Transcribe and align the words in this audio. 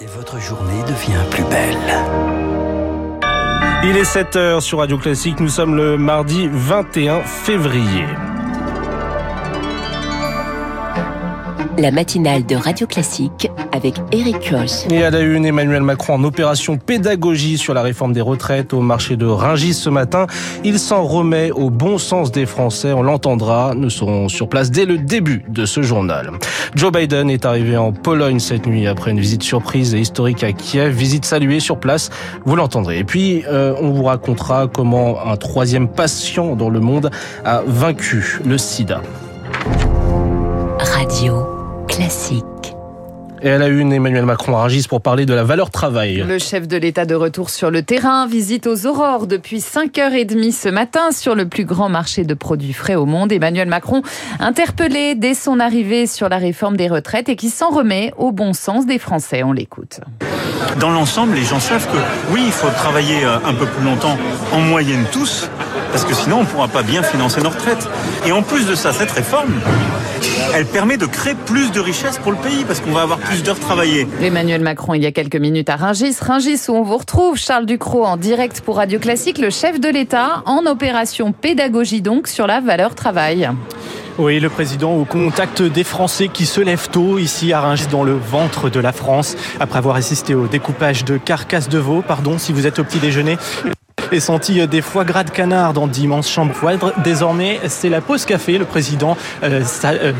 Et 0.00 0.06
votre 0.06 0.40
journée 0.40 0.82
devient 0.88 1.22
plus 1.30 1.44
belle. 1.44 1.78
Il 3.84 3.96
est 3.96 4.02
7h 4.02 4.60
sur 4.60 4.78
Radio 4.78 4.98
Classique, 4.98 5.38
nous 5.38 5.48
sommes 5.48 5.76
le 5.76 5.96
mardi 5.96 6.48
21 6.50 7.22
février. 7.22 8.04
La 11.76 11.90
matinale 11.90 12.46
de 12.46 12.54
Radio 12.54 12.86
Classique 12.86 13.50
avec 13.72 13.94
Eric 14.12 14.50
Koch. 14.50 14.90
Et 14.90 15.02
à 15.02 15.10
la 15.10 15.20
une, 15.20 15.44
Emmanuel 15.44 15.82
Macron 15.82 16.14
en 16.14 16.24
opération 16.24 16.76
pédagogie 16.76 17.58
sur 17.58 17.74
la 17.74 17.82
réforme 17.82 18.12
des 18.12 18.20
retraites 18.20 18.72
au 18.72 18.80
marché 18.80 19.16
de 19.16 19.26
Ringis 19.26 19.74
ce 19.74 19.90
matin. 19.90 20.26
Il 20.62 20.78
s'en 20.78 21.02
remet 21.02 21.50
au 21.50 21.70
bon 21.70 21.98
sens 21.98 22.30
des 22.30 22.46
Français. 22.46 22.92
On 22.92 23.02
l'entendra. 23.02 23.74
Nous 23.74 23.90
serons 23.90 24.28
sur 24.28 24.48
place 24.48 24.70
dès 24.70 24.84
le 24.84 24.98
début 24.98 25.44
de 25.48 25.66
ce 25.66 25.82
journal. 25.82 26.30
Joe 26.76 26.92
Biden 26.92 27.28
est 27.28 27.44
arrivé 27.44 27.76
en 27.76 27.92
Pologne 27.92 28.38
cette 28.38 28.66
nuit 28.66 28.86
après 28.86 29.10
une 29.10 29.20
visite 29.20 29.42
surprise 29.42 29.94
et 29.94 29.98
historique 29.98 30.44
à 30.44 30.52
Kiev. 30.52 30.94
Visite 30.94 31.24
saluée 31.24 31.60
sur 31.60 31.78
place. 31.78 32.10
Vous 32.44 32.54
l'entendrez. 32.54 32.98
Et 32.98 33.04
puis, 33.04 33.42
euh, 33.48 33.74
on 33.80 33.90
vous 33.90 34.04
racontera 34.04 34.68
comment 34.68 35.26
un 35.26 35.36
troisième 35.36 35.88
patient 35.88 36.54
dans 36.54 36.70
le 36.70 36.80
monde 36.80 37.10
a 37.44 37.62
vaincu 37.66 38.40
le 38.44 38.58
sida. 38.58 39.02
Radio 40.78 41.53
Classique. 41.88 42.44
Et 43.42 43.50
à 43.50 43.58
la 43.58 43.68
une, 43.68 43.92
Emmanuel 43.92 44.24
Macron 44.24 44.56
à 44.56 44.62
Rungis 44.62 44.86
pour 44.88 45.02
parler 45.02 45.26
de 45.26 45.34
la 45.34 45.44
valeur 45.44 45.70
travail. 45.70 46.24
Le 46.26 46.38
chef 46.38 46.66
de 46.66 46.78
l'État 46.78 47.04
de 47.04 47.14
retour 47.14 47.50
sur 47.50 47.70
le 47.70 47.82
terrain 47.82 48.26
visite 48.26 48.66
aux 48.66 48.86
aurores 48.86 49.26
depuis 49.26 49.58
5h30 49.58 50.52
ce 50.52 50.68
matin 50.70 51.10
sur 51.12 51.34
le 51.34 51.46
plus 51.46 51.64
grand 51.64 51.90
marché 51.90 52.24
de 52.24 52.32
produits 52.32 52.72
frais 52.72 52.94
au 52.94 53.04
monde. 53.04 53.32
Emmanuel 53.32 53.68
Macron 53.68 54.02
interpellé 54.40 55.14
dès 55.14 55.34
son 55.34 55.60
arrivée 55.60 56.06
sur 56.06 56.30
la 56.30 56.38
réforme 56.38 56.76
des 56.76 56.88
retraites 56.88 57.28
et 57.28 57.36
qui 57.36 57.50
s'en 57.50 57.68
remet 57.68 58.14
au 58.16 58.32
bon 58.32 58.54
sens 58.54 58.86
des 58.86 58.98
Français. 58.98 59.42
On 59.42 59.52
l'écoute. 59.52 60.00
Dans 60.80 60.90
l'ensemble, 60.90 61.34
les 61.34 61.44
gens 61.44 61.60
savent 61.60 61.86
que 61.86 61.98
oui, 62.32 62.42
il 62.46 62.52
faut 62.52 62.70
travailler 62.70 63.24
euh, 63.24 63.36
un 63.44 63.52
peu 63.52 63.66
plus 63.66 63.84
longtemps, 63.84 64.16
en 64.52 64.60
moyenne 64.60 65.04
tous, 65.12 65.50
parce 65.92 66.04
que 66.04 66.14
sinon 66.14 66.38
on 66.38 66.40
ne 66.42 66.46
pourra 66.46 66.68
pas 66.68 66.82
bien 66.82 67.02
financer 67.02 67.40
nos 67.40 67.50
retraites. 67.50 67.88
Et 68.26 68.32
en 68.32 68.42
plus 68.42 68.66
de 68.66 68.74
ça, 68.74 68.92
cette 68.92 69.10
réforme, 69.10 69.52
elle 70.54 70.66
permet 70.66 70.96
de 70.96 71.06
créer 71.06 71.34
plus 71.34 71.70
de 71.72 71.80
richesses 71.80 72.18
pour 72.18 72.32
le 72.32 72.38
pays 72.38 72.64
parce 72.66 72.80
qu'on 72.80 72.92
va 72.92 73.02
avoir 73.02 73.18
plus 73.18 73.42
d'heures 73.42 73.58
travaillées. 73.58 74.06
Emmanuel 74.20 74.62
Macron, 74.62 74.94
il 74.94 75.02
y 75.02 75.06
a 75.06 75.12
quelques 75.12 75.36
minutes 75.36 75.68
à 75.68 75.76
Ringis. 75.76 76.16
Ringis 76.20 76.60
où 76.68 76.72
on 76.72 76.82
vous 76.82 76.96
retrouve, 76.96 77.36
Charles 77.36 77.66
Ducrot 77.66 78.04
en 78.04 78.16
direct 78.16 78.60
pour 78.60 78.76
Radio 78.76 78.98
Classique, 78.98 79.38
le 79.38 79.50
chef 79.50 79.80
de 79.80 79.88
l'État 79.88 80.42
en 80.46 80.66
opération 80.66 81.32
pédagogie 81.32 82.02
donc 82.02 82.28
sur 82.28 82.46
la 82.46 82.60
valeur 82.60 82.94
travail. 82.94 83.50
Oui, 84.16 84.38
le 84.38 84.48
président 84.48 84.94
au 84.94 85.04
contact 85.04 85.60
des 85.60 85.82
Français 85.82 86.28
qui 86.32 86.46
se 86.46 86.60
lèvent 86.60 86.88
tôt 86.88 87.18
ici 87.18 87.52
à 87.52 87.60
Ringis 87.60 87.88
dans 87.90 88.04
le 88.04 88.14
ventre 88.14 88.70
de 88.70 88.78
la 88.78 88.92
France 88.92 89.36
après 89.58 89.78
avoir 89.78 89.96
assisté 89.96 90.36
au 90.36 90.46
découpage 90.46 91.04
de 91.04 91.16
carcasses 91.18 91.68
de 91.68 91.78
veau. 91.78 92.02
Pardon 92.06 92.38
si 92.38 92.52
vous 92.52 92.66
êtes 92.66 92.78
au 92.78 92.84
petit 92.84 92.98
déjeuner 92.98 93.36
et 94.14 94.20
senti 94.20 94.66
des 94.68 94.80
foie 94.80 95.04
gras 95.04 95.24
de 95.24 95.30
canard 95.30 95.72
dans 95.72 95.88
d'immenses 95.88 96.30
chambres 96.30 96.54
froides. 96.54 96.78
Désormais, 97.02 97.60
c'est 97.66 97.88
la 97.88 98.00
pause 98.00 98.24
café. 98.24 98.58
Le 98.58 98.64
président 98.64 99.16
euh, 99.42 99.62
euh, 99.84 100.12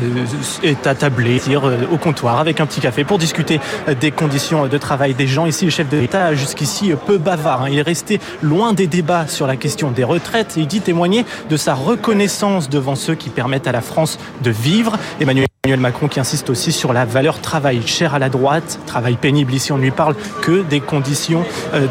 est 0.63 0.85
attablé 0.85 1.41
euh, 1.47 1.85
au 1.91 1.97
comptoir 1.97 2.39
avec 2.39 2.59
un 2.59 2.65
petit 2.65 2.81
café 2.81 3.05
pour 3.05 3.17
discuter 3.17 3.59
des 4.01 4.11
conditions 4.11 4.67
de 4.67 4.77
travail 4.77 5.13
des 5.13 5.27
gens. 5.27 5.45
Ici, 5.45 5.65
le 5.65 5.71
chef 5.71 5.89
de 5.89 5.97
l'État, 5.97 6.33
jusqu'ici 6.35 6.91
peu 7.07 7.17
bavard. 7.17 7.63
Hein. 7.63 7.69
Il 7.71 7.79
est 7.79 7.83
resté 7.83 8.19
loin 8.41 8.73
des 8.73 8.87
débats 8.87 9.27
sur 9.27 9.47
la 9.47 9.55
question 9.55 9.91
des 9.91 10.03
retraites 10.03 10.57
et 10.57 10.61
il 10.61 10.67
dit 10.67 10.81
témoigner 10.81 11.25
de 11.49 11.55
sa 11.55 11.73
reconnaissance 11.73 12.69
devant 12.69 12.95
ceux 12.95 13.15
qui 13.15 13.29
permettent 13.29 13.67
à 13.67 13.71
la 13.71 13.81
France 13.81 14.19
de 14.43 14.51
vivre. 14.51 14.97
Emmanuel 15.21 15.44
Emmanuel 15.65 15.79
Macron 15.79 16.07
qui 16.07 16.19
insiste 16.19 16.51
aussi 16.51 16.71
sur 16.71 16.93
la 16.93 17.05
valeur 17.05 17.41
travail 17.41 17.81
cher 17.87 18.13
à 18.13 18.19
la 18.19 18.29
droite, 18.29 18.77
travail 18.85 19.15
pénible. 19.15 19.51
Ici, 19.51 19.71
on 19.71 19.77
ne 19.77 19.81
lui 19.81 19.89
parle 19.89 20.13
que 20.43 20.61
des 20.61 20.79
conditions 20.79 21.43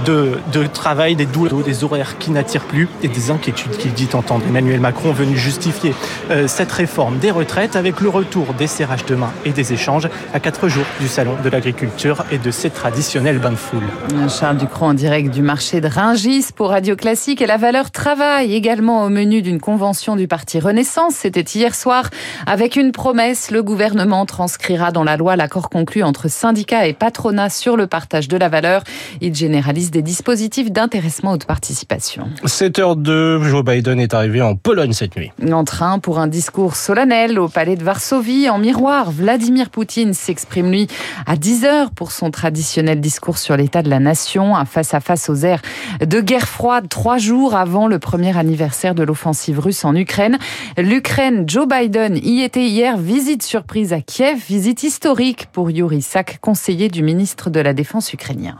de, 0.07 0.39
de 0.53 0.67
travail, 0.69 1.17
des 1.17 1.27
douleurs, 1.27 1.65
des 1.65 1.83
horaires 1.83 2.17
qui 2.19 2.31
n'attirent 2.31 2.67
plus 2.67 2.89
et 3.03 3.09
des 3.09 3.33
inquiétudes 3.33 3.77
qu'il 3.77 3.93
dit 3.93 4.09
entendre. 4.13 4.45
Emmanuel 4.49 4.79
Macron 4.79 5.11
venu 5.11 5.37
justifier 5.37 5.93
euh, 6.31 6.47
cette 6.47 6.71
réforme 6.71 7.19
des 7.19 7.33
retraites 7.33 7.75
avec 7.75 8.01
le 8.01 8.09
retour 8.11 8.55
des 8.55 8.69
serrages 8.69 9.07
de 9.07 9.17
main 9.17 9.33
et 9.45 9.51
des 9.51 9.73
échanges 9.73 10.09
à 10.33 10.39
quatre 10.39 10.69
jours 10.69 10.87
du 11.01 11.09
Salon 11.09 11.35
de 11.43 11.49
l'agriculture 11.49 12.25
et 12.31 12.39
de 12.39 12.53
ses 12.53 12.71
traditionnels 12.71 13.41
bains 13.41 13.51
de 13.51 13.57
foule. 13.57 13.83
Charles 14.29 14.59
Ducrot 14.59 14.87
en 14.87 14.95
direct 14.95 15.35
du 15.35 15.43
marché 15.43 15.81
de 15.81 15.89
Ringis 15.89 16.47
pour 16.55 16.69
Radio 16.69 16.95
Classique 16.95 17.43
et 17.43 17.47
la 17.47 17.57
valeur 17.57 17.91
travail 17.91 18.55
également 18.55 19.03
au 19.03 19.09
menu 19.09 19.43
d'une 19.43 19.61
convention 19.61 20.15
du 20.15 20.29
parti 20.29 20.61
Renaissance. 20.61 21.15
C'était 21.17 21.41
hier 21.41 21.75
soir 21.75 22.11
avec 22.47 22.77
une 22.77 22.93
promesse. 22.93 23.51
Le 23.51 23.64
gouvernement 23.65 24.25
transcrira 24.27 24.93
dans 24.93 25.03
la 25.03 25.17
loi 25.17 25.35
l'accord 25.35 25.69
conclu 25.69 26.03
entre 26.05 26.29
syndicats 26.29 26.87
et 26.87 26.93
patronat 26.93 27.51
sur 27.51 27.77
le 27.77 27.89
partage 27.89 28.29
de 28.29 28.37
la 28.37 28.49
valeur. 28.49 28.85
Il 29.21 29.35
généralise 29.35 29.91
des 29.91 30.03
dispositifs 30.03 30.71
d'intéressement 30.71 31.33
ou 31.33 31.39
de 31.39 31.45
participation. 31.45 32.29
7h02, 32.45 33.43
Joe 33.43 33.65
Biden 33.65 33.99
est 33.99 34.15
arrivé 34.15 34.41
en 34.43 34.55
Pologne 34.55 34.93
cette 34.93 35.17
nuit. 35.17 35.33
En 35.51 35.65
train 35.65 35.99
pour 35.99 36.19
un 36.19 36.29
discours 36.29 36.77
solennel 36.77 37.39
au 37.39 37.49
palais 37.49 37.77
de 37.77 37.83
Varsovie. 37.83 38.49
En 38.49 38.59
miroir, 38.59 39.11
Vladimir 39.11 39.71
Poutine 39.71 40.15
s'exprime 40.15 40.71
lui 40.71 40.87
à 41.27 41.37
10h 41.37 41.91
pour 41.95 42.13
son 42.13 42.31
traditionnel 42.31 43.01
discours 43.01 43.39
sur 43.39 43.57
l'état 43.57 43.83
de 43.83 43.91
la 43.91 43.99
nation, 43.99 44.57
un 44.57 44.65
face-à-face 44.65 45.29
aux 45.29 45.37
airs 45.37 45.63
de 46.01 46.21
guerre 46.21 46.49
froide 46.49 46.89
trois 46.89 47.19
jours 47.19 47.55
avant 47.55 47.87
le 47.87 47.99
premier 47.99 48.37
anniversaire 48.37 48.95
de 48.95 49.03
l'offensive 49.03 49.59
russe 49.59 49.85
en 49.85 49.95
Ukraine. 49.95 50.39
L'Ukraine, 50.77 51.45
Joe 51.47 51.67
Biden 51.67 52.17
y 52.17 52.43
était 52.43 52.67
hier, 52.67 52.99
visite 52.99 53.43
surprise 53.55 53.93
à 53.93 54.01
Kiev, 54.01 54.43
visite 54.49 54.83
historique 54.83 55.47
pour 55.53 55.71
Yuri 55.71 56.03
Sak, 56.03 56.39
conseiller 56.41 56.89
du 56.89 57.05
ministre 57.05 57.51
de 57.51 57.61
la 57.61 57.73
Défense 57.73 58.13
ukrainien. 58.13 58.59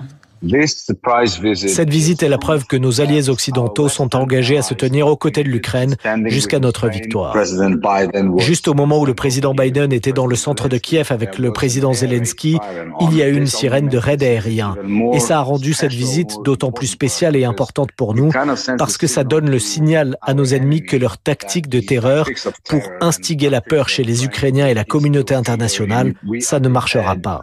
Cette 1.55 1.91
visite 1.91 2.23
est 2.23 2.29
la 2.29 2.39
preuve 2.39 2.67
que 2.67 2.77
nos 2.77 3.01
alliés 3.01 3.29
occidentaux 3.29 3.89
sont 3.89 4.15
engagés 4.15 4.59
à 4.59 4.63
se 4.63 4.75
tenir 4.75 5.07
aux 5.07 5.17
côtés 5.17 5.43
de 5.43 5.49
l'Ukraine 5.49 5.97
jusqu'à 6.27 6.59
notre 6.59 6.89
victoire. 6.89 7.37
Juste 8.39 8.69
au 8.69 8.75
moment 8.75 9.01
où 9.01 9.07
le 9.07 9.15
président 9.15 9.55
Biden 9.55 9.93
était 9.93 10.13
dans 10.13 10.27
le 10.27 10.37
centre 10.37 10.69
de 10.69 10.77
Kiev 10.77 11.09
avec 11.11 11.39
le 11.39 11.53
président 11.53 11.93
Zelensky, 11.93 12.59
il 13.01 13.17
y 13.17 13.23
a 13.23 13.29
eu 13.29 13.37
une 13.37 13.47
sirène 13.47 13.89
de 13.89 13.99
raid 13.99 14.23
aérien. 14.23 14.77
Et 15.13 15.21
ça 15.21 15.39
a 15.39 15.43
rendu 15.43 15.73
cette 15.73 15.93
visite 15.93 16.37
d'autant 16.45 16.73
plus 16.73 16.89
spéciale 16.89 17.37
et 17.37 17.45
importante 17.45 17.93
pour 17.93 18.15
nous 18.15 18.31
parce 18.79 18.99
que 18.99 19.07
ça 19.07 19.25
donne 19.25 19.51
le 19.51 19.59
signal 19.59 20.17
à 20.23 20.35
nos 20.35 20.45
ennemis 20.45 20.83
que 20.83 20.97
leur 20.97 21.19
tactique 21.19 21.69
de 21.69 21.81
terreur 21.81 22.29
pour 22.69 22.83
instiguer 23.01 23.51
la 23.51 23.61
peur 23.61 23.89
chez 23.89 24.05
les 24.05 24.25
Ukrainiens 24.25 24.67
et 24.67 24.75
la 24.75 24.85
communauté 24.85 25.35
internationale, 25.35 26.15
ça 26.41 26.61
ne 26.61 26.69
marchera 26.69 27.17
pas. 27.17 27.43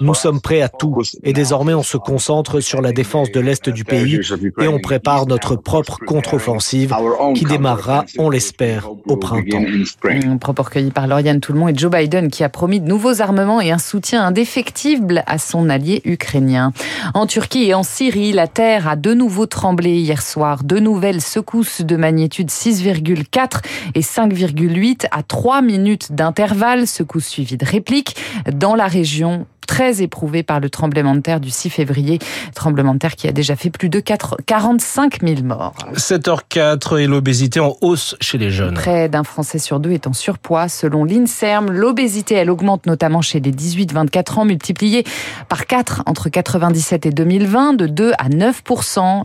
Nous 0.00 0.14
sommes 0.14 0.40
prêts 0.40 0.62
à 0.62 0.68
tout 0.68 1.02
et 1.22 1.32
désormais 1.32 1.71
on 1.74 1.82
se 1.82 1.96
concentre 1.96 2.60
sur 2.60 2.80
la 2.80 2.92
défense 2.92 3.30
de 3.30 3.40
l'Est 3.40 3.68
du 3.68 3.84
pays 3.84 4.20
et 4.60 4.68
on 4.68 4.80
prépare 4.80 5.26
notre 5.26 5.56
propre 5.56 5.98
contre-offensive 6.04 6.94
qui 7.34 7.44
démarrera, 7.44 8.04
on 8.18 8.30
l'espère, 8.30 8.90
au 9.06 9.16
printemps. 9.16 9.62
Un 10.04 10.36
propos 10.36 10.62
recueilli 10.62 10.90
par 10.90 11.06
Lauriane 11.06 11.40
Toulmont 11.40 11.68
et 11.68 11.74
Joe 11.76 11.90
Biden 11.90 12.30
qui 12.30 12.44
a 12.44 12.48
promis 12.48 12.80
de 12.80 12.88
nouveaux 12.88 13.20
armements 13.20 13.60
et 13.60 13.70
un 13.70 13.78
soutien 13.78 14.24
indéfectible 14.24 15.22
à 15.26 15.38
son 15.38 15.68
allié 15.68 16.02
ukrainien. 16.04 16.72
En 17.14 17.26
Turquie 17.26 17.64
et 17.64 17.74
en 17.74 17.82
Syrie, 17.82 18.32
la 18.32 18.46
terre 18.46 18.88
a 18.88 18.96
de 18.96 19.14
nouveau 19.14 19.46
tremblé 19.46 19.90
hier 19.98 20.22
soir. 20.22 20.64
De 20.64 20.78
nouvelles 20.78 21.20
secousses 21.20 21.82
de 21.82 21.96
magnitude 21.96 22.48
6,4 22.48 23.62
et 23.94 24.00
5,8 24.00 25.06
à 25.10 25.22
3 25.22 25.62
minutes 25.62 26.12
d'intervalle, 26.12 26.86
secousses 26.86 27.26
suivies 27.26 27.56
de 27.56 27.66
répliques 27.66 28.16
dans 28.52 28.74
la 28.74 28.86
région 28.86 29.46
très 29.72 30.02
éprouvé 30.02 30.42
par 30.42 30.60
le 30.60 30.68
tremblement 30.68 31.14
de 31.14 31.20
terre 31.20 31.40
du 31.40 31.48
6 31.48 31.70
février, 31.70 32.18
tremblement 32.54 32.92
de 32.92 32.98
terre 32.98 33.16
qui 33.16 33.26
a 33.26 33.32
déjà 33.32 33.56
fait 33.56 33.70
plus 33.70 33.88
de 33.88 34.00
4, 34.00 34.36
45 34.44 35.22
000 35.22 35.44
morts. 35.44 35.72
7h04 35.94 37.00
et 37.00 37.06
l'obésité 37.06 37.58
en 37.58 37.74
hausse 37.80 38.14
chez 38.20 38.36
les 38.36 38.50
jeunes. 38.50 38.74
Près 38.74 39.08
d'un 39.08 39.24
Français 39.24 39.58
sur 39.58 39.80
deux 39.80 39.92
est 39.92 40.06
en 40.06 40.12
surpoids. 40.12 40.68
Selon 40.68 41.06
l'INSERM, 41.06 41.70
l'obésité, 41.70 42.34
elle 42.34 42.50
augmente 42.50 42.84
notamment 42.84 43.22
chez 43.22 43.40
les 43.40 43.50
18-24 43.50 44.40
ans, 44.40 44.44
multipliée 44.44 45.04
par 45.48 45.64
4 45.66 46.02
entre 46.04 46.28
97 46.28 47.06
et 47.06 47.10
2020, 47.10 47.72
de 47.72 47.86
2 47.86 48.12
à 48.18 48.28
9 48.28 48.62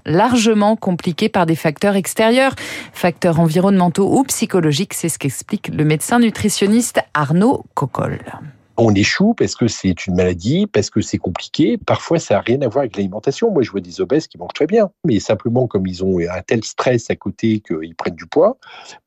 largement 0.05 0.77
compliquée 0.77 1.27
par 1.27 1.45
des 1.45 1.55
facteurs 1.55 1.97
extérieurs, 1.97 2.53
facteurs 2.93 3.41
environnementaux 3.41 4.17
ou 4.17 4.23
psychologiques. 4.23 4.93
C'est 4.93 5.09
ce 5.09 5.19
qu'explique 5.19 5.67
le 5.75 5.83
médecin 5.83 6.19
nutritionniste 6.19 7.01
Arnaud 7.13 7.65
Cocolle 7.73 8.19
on 8.77 8.93
échoue 8.93 9.33
parce 9.33 9.55
que 9.55 9.67
c'est 9.67 10.05
une 10.05 10.15
maladie, 10.15 10.67
parce 10.67 10.89
que 10.89 11.01
c'est 11.01 11.17
compliqué. 11.17 11.77
Parfois, 11.77 12.19
ça 12.19 12.35
n'a 12.35 12.41
rien 12.41 12.61
à 12.61 12.67
voir 12.67 12.83
avec 12.83 12.95
l'alimentation. 12.95 13.51
Moi, 13.51 13.63
je 13.63 13.71
vois 13.71 13.81
des 13.81 14.01
obèses 14.01 14.27
qui 14.27 14.37
mangent 14.37 14.53
très 14.53 14.67
bien, 14.67 14.91
mais 15.03 15.19
simplement 15.19 15.67
comme 15.67 15.87
ils 15.87 16.03
ont 16.03 16.19
un 16.19 16.41
tel 16.41 16.63
stress 16.63 17.09
à 17.09 17.15
côté 17.15 17.59
qu'ils 17.59 17.95
prennent 17.95 18.15
du 18.15 18.27
poids, 18.27 18.57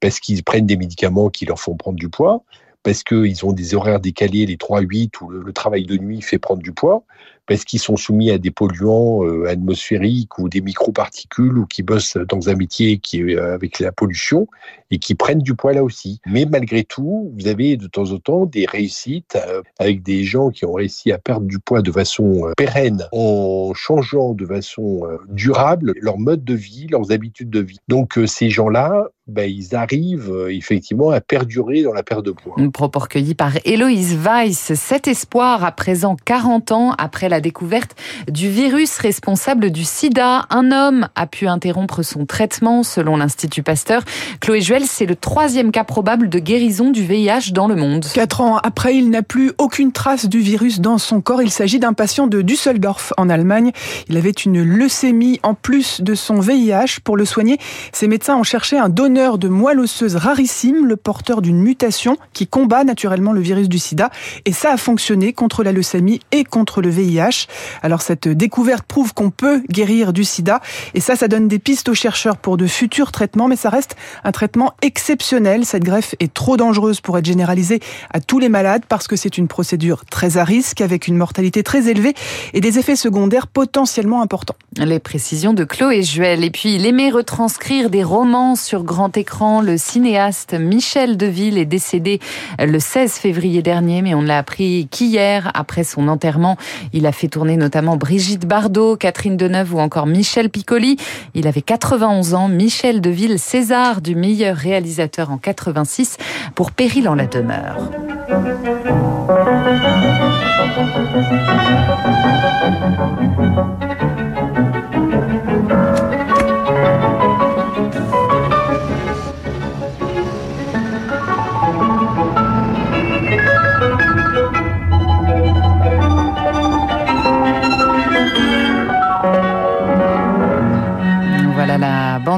parce 0.01 0.19
qu'ils 0.21 0.43
prennent 0.43 0.67
des 0.67 0.77
médicaments 0.77 1.31
qui 1.31 1.47
leur 1.47 1.61
font 1.61 1.77
prendre 1.77 1.99
du 1.99 2.09
poids, 2.09 2.43
parce 2.83 3.03
qu'ils 3.03 3.45
ont 3.45 3.53
des 3.53 3.75
horaires 3.75 4.01
décalés, 4.01 4.47
les 4.47 4.57
3-8, 4.57 5.21
où 5.21 5.29
le, 5.29 5.53
travail 5.53 5.85
de 5.85 5.97
nuit 5.99 6.23
fait 6.23 6.39
prendre 6.39 6.63
du 6.63 6.73
poids, 6.73 7.05
parce 7.47 7.65
qu'ils 7.65 7.81
sont 7.81 7.97
soumis 7.97 8.31
à 8.31 8.39
des 8.39 8.51
polluants 8.51 9.25
euh, 9.25 9.49
atmosphériques 9.49 10.39
ou 10.39 10.49
des 10.49 10.61
microparticules, 10.61 11.59
ou 11.59 11.67
qui 11.67 11.83
bossent 11.83 12.17
dans 12.17 12.49
un 12.49 12.55
métier 12.55 12.99
qui 12.99 13.23
euh, 13.23 13.55
avec 13.55 13.81
la 13.81 13.93
pollution, 13.93 14.47
et 14.91 14.99
qui 14.99 15.15
prennent 15.15 15.43
du 15.43 15.55
poids 15.55 15.73
là 15.73 15.83
aussi. 15.83 16.21
Mais 16.27 16.47
malgré 16.47 16.85
tout, 16.85 17.33
vous 17.37 17.49
avez 17.49 17.77
de 17.77 17.87
temps 17.87 18.13
en 18.13 18.19
temps 18.19 18.47
des 18.47 18.67
réussites 18.67 19.37
euh, 19.37 19.63
avec 19.79 20.03
des 20.03 20.25
gens 20.25 20.51
qui 20.51 20.65
ont 20.65 20.73
réussi 20.73 21.13
à 21.13 21.19
perdre 21.19 21.47
du 21.47 21.59
poids 21.59 21.83
de 21.83 21.93
façon 21.93 22.53
pérenne, 22.57 23.07
en 23.13 23.73
changeant 23.75 24.33
de 24.33 24.47
façon 24.47 25.03
durable 25.29 25.93
leur 26.01 26.19
mode 26.19 26.45
de 26.45 26.55
vie, 26.55 26.87
leurs 26.89 27.13
habitudes 27.13 27.51
de 27.51 27.61
vie. 27.61 27.79
Donc 27.89 28.19
ces 28.27 28.49
gens-là, 28.49 29.09
ben, 29.31 29.49
ils 29.49 29.77
arrivent 29.77 30.33
euh, 30.33 30.53
effectivement 30.53 31.11
à 31.11 31.21
perdurer 31.21 31.83
dans 31.83 31.93
la 31.93 32.03
perte 32.03 32.25
de 32.25 32.33
poids. 32.33 32.55
Une 32.59 32.73
propos 32.73 32.99
recueilli 32.99 33.35
par 33.35 33.53
Héloïse 33.65 34.17
Weiss. 34.17 34.75
Cet 34.75 35.07
espoir, 35.07 35.65
à 35.65 35.71
présent 35.71 36.17
40 36.25 36.73
ans 36.73 36.95
après 36.99 37.29
la 37.29 37.41
découverte 37.41 37.95
du 38.29 38.51
virus 38.51 38.99
responsable 38.99 39.71
du 39.71 39.85
sida, 39.85 40.47
un 40.51 40.73
homme 40.73 41.09
a 41.15 41.29
pu 41.29 41.47
interrompre 41.47 42.03
son 42.03 42.27
traitement 42.27 42.83
selon 42.83 43.17
l'Institut 43.17 43.63
Pasteur. 43.63 44.03
Chloé 44.41 44.61
Juel, 44.61 44.83
c'est 44.85 45.07
le 45.07 45.15
troisième 45.15 45.71
cas 45.71 45.85
probable 45.85 46.29
de 46.29 46.41
guérison 46.41 46.91
du 46.91 47.05
VIH 47.05 47.53
dans 47.53 47.69
le 47.69 47.77
monde. 47.77 48.05
Quatre 48.13 48.41
ans 48.41 48.57
après, 48.57 48.97
il 48.97 49.11
n'a 49.11 49.23
plus 49.23 49.53
aucune 49.59 49.93
trace 49.93 50.29
du 50.29 50.41
virus 50.41 50.81
dans 50.81 50.99
son 50.99 51.21
corps. 51.21 51.43
Il 51.43 51.51
s'agit 51.51 51.79
d'un 51.79 51.93
patient 51.93 52.27
de 52.27 52.43
Düsseldorf 52.43 53.13
en 53.17 53.31
Allemagne. 53.31 53.71
Il 54.09 54.17
avait 54.17 54.31
une 54.31 54.61
leucémie 54.63 55.39
en 55.45 55.55
plus 55.55 56.01
de 56.01 56.17
son 56.17 56.41
VIH. 56.41 57.01
Pour 57.05 57.17
le 57.17 57.25
soigner, 57.25 57.59
ses 57.93 58.09
médecins 58.09 58.37
ont 58.37 58.43
cherché 58.43 58.77
un 58.77 58.89
donneur 58.89 59.20
de 59.21 59.49
moelle 59.49 59.81
osseuse 59.81 60.17
rarissime, 60.17 60.87
le 60.87 60.97
porteur 60.97 61.43
d'une 61.43 61.61
mutation 61.61 62.17
qui 62.33 62.47
combat 62.47 62.85
naturellement 62.85 63.33
le 63.33 63.41
virus 63.41 63.69
du 63.69 63.79
sida. 63.79 64.11
Et 64.47 64.53
ça 64.53 64.73
a 64.73 64.77
fonctionné 64.79 65.35
contre 65.35 65.63
la 65.63 65.73
leucémie 65.73 66.21
et 66.33 66.45
contre 66.45 66.81
le 66.81 66.89
VIH. 66.89 67.47
Alors 67.83 68.01
cette 68.01 68.29
découverte 68.29 68.85
prouve 68.85 69.13
qu'on 69.13 69.31
peut 69.31 69.63
guérir 69.69 70.15
du 70.15 70.25
sida. 70.25 70.61
Et 70.95 71.01
ça, 71.01 71.17
ça 71.17 71.29
donne 71.29 71.49
des 71.49 71.59
pistes 71.59 71.91
aux 71.91 71.95
chercheurs 71.95 72.39
pour 72.39 72.57
de 72.57 72.67
futurs 72.67 73.13
traitements. 73.13 73.47
Mais 73.47 73.57
ça 73.57 73.69
reste 73.69 73.95
un 74.25 74.33
traitement 74.33 74.73
exceptionnel. 74.81 75.67
Cette 75.67 75.85
greffe 75.85 76.15
est 76.19 76.33
trop 76.33 76.57
dangereuse 76.57 77.03
pour 77.03 77.19
être 77.19 77.27
généralisée 77.27 77.81
à 78.15 78.21
tous 78.21 78.39
les 78.39 78.49
malades 78.49 78.85
parce 78.89 79.07
que 79.07 79.17
c'est 79.17 79.37
une 79.37 79.49
procédure 79.49 80.07
très 80.07 80.39
à 80.39 80.45
risque 80.45 80.81
avec 80.81 81.09
une 81.09 81.17
mortalité 81.17 81.63
très 81.63 81.89
élevée 81.89 82.15
et 82.55 82.63
des 82.63 82.79
effets 82.79 82.97
secondaires 82.97 83.49
potentiellement 83.49 84.23
importants. 84.23 84.57
Les 84.79 84.99
précisions 84.99 85.53
de 85.53 85.65
Chloé 85.65 86.03
Juel. 86.03 86.43
Et 86.43 86.51
puis, 86.51 86.77
il 86.77 86.87
aimait 86.87 87.11
retranscrire 87.11 87.91
des 87.91 88.03
romans 88.03 88.55
sur 88.55 88.85
grand 88.85 89.00
écran. 89.09 89.61
Le 89.61 89.77
cinéaste 89.79 90.55
Michel 90.55 91.17
Deville 91.17 91.59
est 91.59 91.65
décédé 91.65 92.21
le 92.59 92.79
16 92.79 93.13
février 93.13 93.63
dernier, 93.63 94.03
mais 94.03 94.15
on 94.15 94.23
l'a 94.23 94.39
appris 94.39 94.89
qu'hier 94.91 95.51
après 95.55 95.85
son 95.85 96.09
enterrement. 96.09 96.57
Il 96.93 97.07
a 97.07 97.13
fait 97.13 97.29
tourner 97.29 97.57
notamment 97.57 97.97
Brigitte 97.97 98.47
Bardot, 98.47 98.97
Catherine 98.97 99.37
Deneuve 99.37 99.75
ou 99.75 99.81
encore 99.81 100.07
Michel 100.07 100.51
Piccoli. 100.51 100.97
Il 101.35 101.47
avait 101.47 101.63
91 101.63 102.35
ans. 102.35 102.49
Michel 102.49 103.01
Deville, 103.01 103.39
César 103.39 104.01
du 104.01 104.15
meilleur 104.15 104.57
réalisateur 104.57 105.31
en 105.31 105.39
86 105.39 106.17
pour 106.55 106.73
Péril 106.73 107.09
en 107.09 107.15
la 107.15 107.27
demeure. 107.27 107.79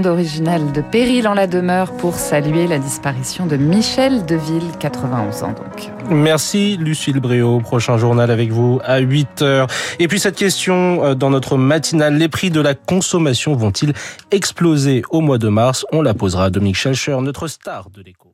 Bande 0.02 0.12
originale 0.12 0.72
de 0.72 0.80
Péril 0.80 1.28
en 1.28 1.34
la 1.34 1.46
demeure 1.46 1.92
pour 1.96 2.14
saluer 2.14 2.66
la 2.66 2.78
disparition 2.78 3.46
de 3.46 3.56
Michel 3.56 4.24
Deville, 4.26 4.72
91 4.80 5.42
ans 5.44 5.52
donc. 5.52 5.90
Merci 6.10 6.76
Lucille 6.76 7.20
Bréau. 7.20 7.60
Prochain 7.60 7.98
journal 7.98 8.30
avec 8.30 8.50
vous 8.50 8.80
à 8.84 8.98
8 8.98 9.42
heures. 9.42 9.66
Et 9.98 10.08
puis 10.08 10.18
cette 10.18 10.36
question 10.36 11.04
euh, 11.04 11.14
dans 11.14 11.30
notre 11.30 11.56
matinale, 11.56 12.16
les 12.16 12.28
prix 12.28 12.50
de 12.50 12.60
la 12.60 12.74
consommation 12.74 13.54
vont-ils 13.54 13.92
exploser 14.30 15.02
au 15.10 15.20
mois 15.20 15.38
de 15.38 15.48
mars? 15.48 15.86
On 15.92 16.02
la 16.02 16.14
posera 16.14 16.46
à 16.46 16.50
Dominique 16.50 16.76
Schelcher, 16.76 17.16
notre 17.20 17.46
star 17.46 17.88
de 17.90 18.02
l'écho. 18.02 18.31